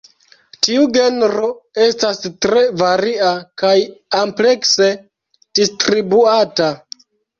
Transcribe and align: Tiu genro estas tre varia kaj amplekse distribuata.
Tiu 0.67 0.85
genro 0.95 1.49
estas 1.87 2.23
tre 2.45 2.63
varia 2.83 3.29
kaj 3.63 3.75
amplekse 4.23 4.89
distribuata. 5.61 6.73